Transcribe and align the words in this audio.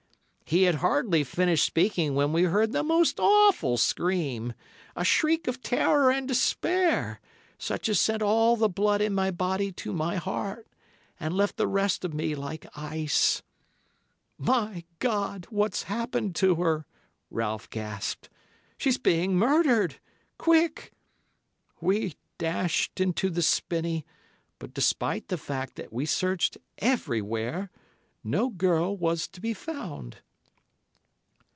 He 0.43 0.63
had 0.63 0.75
hardly 0.75 1.23
finished 1.23 1.63
speaking 1.63 2.13
when 2.13 2.33
we 2.33 2.43
heard 2.43 2.73
the 2.73 2.83
most 2.83 3.21
awful 3.21 3.77
scream, 3.77 4.51
a 4.97 5.05
shriek 5.05 5.47
of 5.47 5.61
terror 5.61 6.11
and 6.11 6.27
despair, 6.27 7.21
such 7.57 7.87
as 7.87 8.01
sent 8.01 8.21
all 8.21 8.57
the 8.57 8.67
blood 8.67 8.99
in 9.01 9.13
my 9.15 9.31
body 9.31 9.71
to 9.71 9.93
my 9.93 10.17
heart, 10.17 10.67
and 11.17 11.33
left 11.37 11.55
the 11.55 11.69
rest 11.69 12.03
of 12.03 12.13
me 12.13 12.35
like 12.35 12.65
ice. 12.77 13.41
"'My 14.37 14.83
God! 14.99 15.47
What's 15.49 15.83
happened 15.83 16.35
to 16.37 16.55
her?' 16.55 16.85
Ralph 17.29 17.69
gasped. 17.69 18.27
'She's 18.77 18.97
being 18.97 19.37
murdered. 19.37 20.01
Quick!' 20.37 20.91
We 21.79 22.15
dashed 22.37 22.99
into 22.99 23.29
the 23.29 23.41
spinney, 23.41 24.05
but 24.59 24.73
despite 24.73 25.29
the 25.29 25.37
fact 25.37 25.77
that 25.77 25.93
we 25.93 26.05
searched 26.05 26.57
everywhere, 26.77 27.71
no 28.21 28.49
girl 28.49 28.97
was 28.97 29.29
to 29.29 29.39
be 29.39 29.53
found. 29.53 30.17